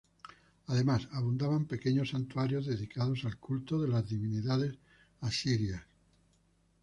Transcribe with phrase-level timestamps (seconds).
[0.65, 4.73] Además, abundaban pequeños santuarios dedicados al culto de las divinidades
[5.21, 5.83] asirias.